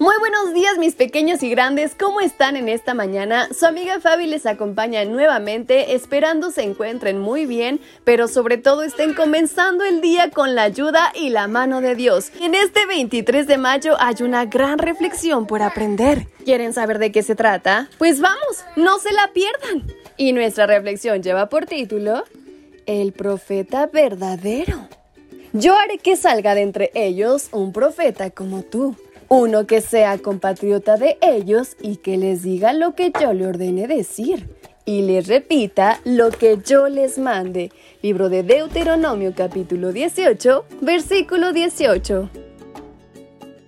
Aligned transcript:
Muy 0.00 0.14
buenos 0.20 0.54
días 0.54 0.78
mis 0.78 0.94
pequeños 0.94 1.42
y 1.42 1.50
grandes, 1.50 1.96
¿cómo 1.98 2.20
están 2.20 2.56
en 2.56 2.68
esta 2.68 2.94
mañana? 2.94 3.48
Su 3.52 3.66
amiga 3.66 3.98
Fabi 3.98 4.28
les 4.28 4.46
acompaña 4.46 5.04
nuevamente, 5.04 5.96
esperando 5.96 6.52
se 6.52 6.62
encuentren 6.62 7.18
muy 7.18 7.46
bien, 7.46 7.80
pero 8.04 8.28
sobre 8.28 8.58
todo 8.58 8.84
estén 8.84 9.12
comenzando 9.12 9.82
el 9.82 10.00
día 10.00 10.30
con 10.30 10.54
la 10.54 10.62
ayuda 10.62 11.12
y 11.16 11.30
la 11.30 11.48
mano 11.48 11.80
de 11.80 11.96
Dios. 11.96 12.30
En 12.40 12.54
este 12.54 12.86
23 12.86 13.48
de 13.48 13.58
mayo 13.58 13.96
hay 13.98 14.14
una 14.20 14.44
gran 14.44 14.78
reflexión 14.78 15.48
por 15.48 15.62
aprender. 15.62 16.28
¿Quieren 16.44 16.72
saber 16.72 17.00
de 17.00 17.10
qué 17.10 17.24
se 17.24 17.34
trata? 17.34 17.90
Pues 17.98 18.20
vamos, 18.20 18.64
no 18.76 19.00
se 19.00 19.12
la 19.12 19.32
pierdan. 19.32 19.92
Y 20.16 20.32
nuestra 20.32 20.68
reflexión 20.68 21.24
lleva 21.24 21.48
por 21.48 21.66
título 21.66 22.22
El 22.86 23.10
profeta 23.10 23.86
verdadero. 23.86 24.88
Yo 25.54 25.74
haré 25.76 25.98
que 25.98 26.14
salga 26.14 26.54
de 26.54 26.60
entre 26.60 26.90
ellos 26.94 27.48
un 27.50 27.72
profeta 27.72 28.30
como 28.30 28.62
tú 28.62 28.94
uno 29.28 29.66
que 29.66 29.80
sea 29.80 30.18
compatriota 30.18 30.96
de 30.96 31.18
ellos 31.20 31.76
y 31.80 31.96
que 31.96 32.16
les 32.16 32.42
diga 32.42 32.72
lo 32.72 32.94
que 32.94 33.12
yo 33.20 33.32
le 33.32 33.46
ordene 33.46 33.86
decir 33.86 34.48
y 34.88 35.02
les 35.02 35.26
repita 35.26 36.00
lo 36.04 36.30
que 36.30 36.58
yo 36.64 36.88
les 36.88 37.18
mande. 37.18 37.70
Libro 38.00 38.30
de 38.30 38.42
Deuteronomio 38.42 39.34
capítulo 39.36 39.92
18, 39.92 40.64
versículo 40.80 41.52
18. 41.52 42.30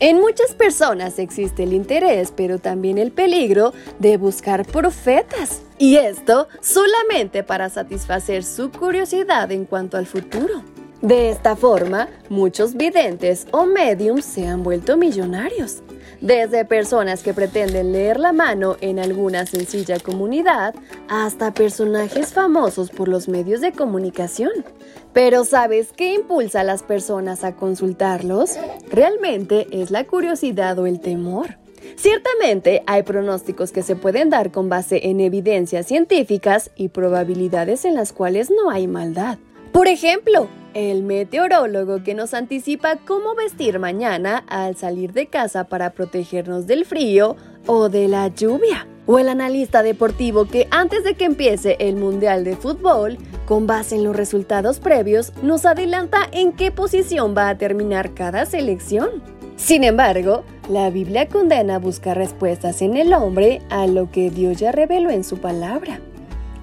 En 0.00 0.16
muchas 0.20 0.54
personas 0.54 1.20
existe 1.20 1.62
el 1.62 1.72
interés, 1.72 2.32
pero 2.36 2.58
también 2.58 2.98
el 2.98 3.12
peligro 3.12 3.72
de 4.00 4.16
buscar 4.16 4.66
profetas. 4.66 5.62
Y 5.78 5.96
esto 5.96 6.48
solamente 6.60 7.44
para 7.44 7.68
satisfacer 7.68 8.42
su 8.42 8.72
curiosidad 8.72 9.52
en 9.52 9.66
cuanto 9.66 9.96
al 9.96 10.06
futuro. 10.06 10.73
De 11.04 11.28
esta 11.28 11.54
forma, 11.54 12.08
muchos 12.30 12.76
videntes 12.76 13.46
o 13.50 13.66
mediums 13.66 14.24
se 14.24 14.46
han 14.46 14.62
vuelto 14.62 14.96
millonarios, 14.96 15.82
desde 16.22 16.64
personas 16.64 17.22
que 17.22 17.34
pretenden 17.34 17.92
leer 17.92 18.18
la 18.18 18.32
mano 18.32 18.76
en 18.80 18.98
alguna 18.98 19.44
sencilla 19.44 19.98
comunidad 20.00 20.74
hasta 21.06 21.52
personajes 21.52 22.32
famosos 22.32 22.88
por 22.88 23.08
los 23.08 23.28
medios 23.28 23.60
de 23.60 23.72
comunicación. 23.72 24.64
Pero 25.12 25.44
¿sabes 25.44 25.92
qué 25.94 26.14
impulsa 26.14 26.60
a 26.60 26.64
las 26.64 26.82
personas 26.82 27.44
a 27.44 27.54
consultarlos? 27.54 28.56
Realmente 28.90 29.66
es 29.72 29.90
la 29.90 30.04
curiosidad 30.04 30.78
o 30.78 30.86
el 30.86 31.00
temor. 31.00 31.58
Ciertamente 31.96 32.82
hay 32.86 33.02
pronósticos 33.02 33.72
que 33.72 33.82
se 33.82 33.94
pueden 33.94 34.30
dar 34.30 34.50
con 34.52 34.70
base 34.70 35.06
en 35.06 35.20
evidencias 35.20 35.84
científicas 35.84 36.70
y 36.76 36.88
probabilidades 36.88 37.84
en 37.84 37.94
las 37.94 38.14
cuales 38.14 38.50
no 38.50 38.70
hay 38.70 38.86
maldad. 38.86 39.36
Por 39.70 39.86
ejemplo, 39.86 40.48
el 40.74 41.02
meteorólogo 41.02 42.02
que 42.02 42.14
nos 42.14 42.34
anticipa 42.34 42.96
cómo 42.96 43.34
vestir 43.34 43.78
mañana 43.78 44.44
al 44.48 44.76
salir 44.76 45.12
de 45.12 45.28
casa 45.28 45.64
para 45.64 45.90
protegernos 45.90 46.66
del 46.66 46.84
frío 46.84 47.36
o 47.66 47.88
de 47.88 48.08
la 48.08 48.28
lluvia. 48.28 48.86
O 49.06 49.18
el 49.18 49.28
analista 49.28 49.82
deportivo 49.82 50.46
que 50.46 50.66
antes 50.70 51.04
de 51.04 51.14
que 51.14 51.24
empiece 51.24 51.76
el 51.78 51.96
Mundial 51.96 52.42
de 52.42 52.56
Fútbol, 52.56 53.18
con 53.46 53.66
base 53.66 53.96
en 53.96 54.04
los 54.04 54.16
resultados 54.16 54.80
previos, 54.80 55.32
nos 55.42 55.66
adelanta 55.66 56.18
en 56.32 56.52
qué 56.52 56.70
posición 56.70 57.34
va 57.36 57.50
a 57.50 57.58
terminar 57.58 58.14
cada 58.14 58.46
selección. 58.46 59.22
Sin 59.56 59.84
embargo, 59.84 60.44
la 60.68 60.90
Biblia 60.90 61.28
condena 61.28 61.78
buscar 61.78 62.16
respuestas 62.16 62.80
en 62.82 62.96
el 62.96 63.12
hombre 63.12 63.60
a 63.68 63.86
lo 63.86 64.10
que 64.10 64.30
Dios 64.30 64.58
ya 64.58 64.72
reveló 64.72 65.10
en 65.10 65.22
su 65.22 65.36
palabra. 65.36 66.00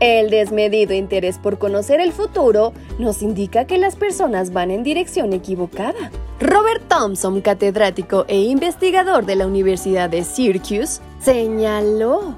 El 0.00 0.30
desmedido 0.30 0.94
interés 0.94 1.38
por 1.38 1.58
conocer 1.58 2.00
el 2.00 2.12
futuro 2.12 2.72
nos 3.00 3.20
indica 3.20 3.64
que 3.64 3.78
las 3.78 3.96
personas 3.96 4.52
van 4.52 4.70
en 4.70 4.84
dirección 4.84 5.32
equivocada. 5.32 6.12
Robert 6.38 6.82
Thompson, 6.86 7.40
catedrático 7.40 8.24
e 8.28 8.38
investigador 8.42 9.26
de 9.26 9.34
la 9.34 9.48
Universidad 9.48 10.08
de 10.08 10.22
Syracuse, 10.22 11.00
señaló, 11.18 12.36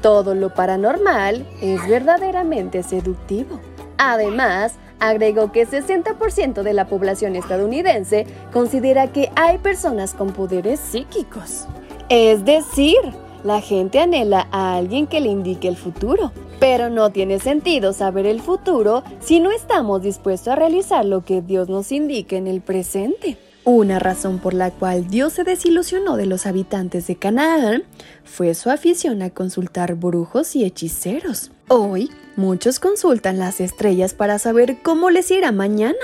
todo 0.00 0.36
lo 0.36 0.54
paranormal 0.54 1.48
es 1.60 1.86
verdaderamente 1.88 2.84
seductivo. 2.84 3.58
Además, 3.98 4.74
agregó 5.00 5.50
que 5.50 5.66
60% 5.66 6.62
de 6.62 6.72
la 6.72 6.86
población 6.86 7.34
estadounidense 7.34 8.24
considera 8.52 9.12
que 9.12 9.32
hay 9.34 9.58
personas 9.58 10.14
con 10.14 10.32
poderes 10.32 10.78
psíquicos. 10.78 11.66
Es 12.08 12.44
decir, 12.44 12.98
la 13.42 13.60
gente 13.60 13.98
anhela 13.98 14.46
a 14.52 14.76
alguien 14.76 15.08
que 15.08 15.20
le 15.20 15.28
indique 15.28 15.66
el 15.66 15.76
futuro, 15.76 16.30
pero 16.60 16.90
no 16.90 17.10
tiene 17.10 17.40
sentido 17.40 17.92
saber 17.92 18.26
el 18.26 18.40
futuro 18.40 19.02
si 19.20 19.40
no 19.40 19.50
estamos 19.50 20.02
dispuestos 20.02 20.48
a 20.48 20.56
realizar 20.56 21.04
lo 21.04 21.24
que 21.24 21.40
Dios 21.42 21.68
nos 21.68 21.90
indique 21.90 22.36
en 22.36 22.46
el 22.46 22.60
presente. 22.60 23.38
Una 23.64 23.98
razón 23.98 24.38
por 24.38 24.54
la 24.54 24.70
cual 24.70 25.08
Dios 25.08 25.34
se 25.34 25.44
desilusionó 25.44 26.16
de 26.16 26.26
los 26.26 26.46
habitantes 26.46 27.06
de 27.06 27.16
Canaán 27.16 27.84
fue 28.24 28.54
su 28.54 28.70
afición 28.70 29.22
a 29.22 29.30
consultar 29.30 29.96
brujos 29.96 30.54
y 30.56 30.64
hechiceros. 30.64 31.50
Hoy, 31.68 32.10
muchos 32.36 32.78
consultan 32.78 33.38
las 33.38 33.60
estrellas 33.60 34.14
para 34.14 34.38
saber 34.38 34.78
cómo 34.82 35.10
les 35.10 35.30
irá 35.30 35.52
mañana. 35.52 35.98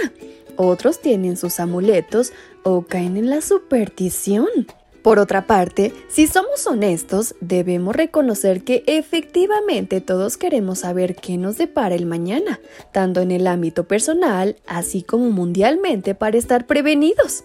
Otros 0.56 1.00
tienen 1.00 1.36
sus 1.36 1.60
amuletos 1.60 2.32
o 2.62 2.82
caen 2.82 3.16
en 3.16 3.30
la 3.30 3.40
superstición. 3.40 4.48
Por 5.06 5.20
otra 5.20 5.46
parte, 5.46 5.92
si 6.08 6.26
somos 6.26 6.66
honestos, 6.66 7.36
debemos 7.40 7.94
reconocer 7.94 8.64
que 8.64 8.82
efectivamente 8.88 10.00
todos 10.00 10.36
queremos 10.36 10.80
saber 10.80 11.14
qué 11.14 11.36
nos 11.36 11.58
depara 11.58 11.94
el 11.94 12.06
mañana, 12.06 12.58
tanto 12.90 13.20
en 13.20 13.30
el 13.30 13.46
ámbito 13.46 13.84
personal 13.84 14.56
así 14.66 15.04
como 15.04 15.30
mundialmente 15.30 16.16
para 16.16 16.36
estar 16.36 16.66
prevenidos. 16.66 17.44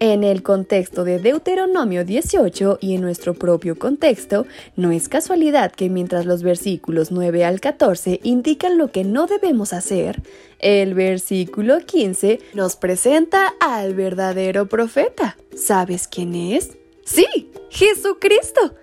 En 0.00 0.24
el 0.24 0.42
contexto 0.42 1.04
de 1.04 1.18
Deuteronomio 1.18 2.06
18 2.06 2.78
y 2.80 2.94
en 2.94 3.02
nuestro 3.02 3.34
propio 3.34 3.78
contexto, 3.78 4.46
no 4.76 4.90
es 4.90 5.10
casualidad 5.10 5.70
que 5.70 5.90
mientras 5.90 6.24
los 6.24 6.42
versículos 6.42 7.12
9 7.12 7.44
al 7.44 7.60
14 7.60 8.20
indican 8.22 8.78
lo 8.78 8.90
que 8.90 9.04
no 9.04 9.26
debemos 9.26 9.74
hacer, 9.74 10.22
el 10.60 10.94
versículo 10.94 11.80
15 11.80 12.40
nos 12.54 12.76
presenta 12.76 13.52
al 13.60 13.92
verdadero 13.92 14.66
profeta. 14.66 15.36
¿Sabes 15.54 16.08
quién 16.08 16.34
es? 16.34 16.70
Sí, 17.04 17.52
Jesucristo. 17.70 18.74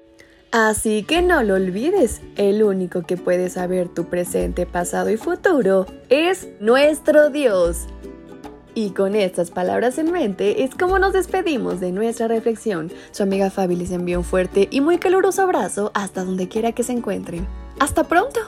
Así 0.51 1.03
que 1.03 1.21
no 1.21 1.43
lo 1.43 1.55
olvides, 1.55 2.21
el 2.35 2.63
único 2.63 3.03
que 3.03 3.17
puede 3.17 3.49
saber 3.51 3.87
tu 3.87 4.05
presente, 4.05 4.65
pasado 4.65 5.11
y 5.11 5.17
futuro 5.17 5.85
es 6.09 6.47
nuestro 6.59 7.29
Dios. 7.29 7.85
Y 8.73 8.91
con 8.91 9.15
estas 9.15 9.51
palabras 9.51 9.97
en 9.99 10.11
mente 10.11 10.63
es 10.63 10.73
como 10.73 10.97
nos 10.97 11.13
despedimos 11.13 11.79
de 11.79 11.91
nuestra 11.91 12.27
reflexión. 12.27 12.91
Su 13.11 13.23
amiga 13.23 13.51
Fabi 13.51 13.75
les 13.75 13.91
envía 13.91 14.17
un 14.17 14.23
fuerte 14.23 14.67
y 14.71 14.81
muy 14.81 14.97
caluroso 14.97 15.43
abrazo 15.43 15.91
hasta 15.93 16.23
donde 16.23 16.47
quiera 16.47 16.71
que 16.71 16.83
se 16.83 16.93
encuentren. 16.93 17.47
¡Hasta 17.79 18.05
pronto! 18.05 18.39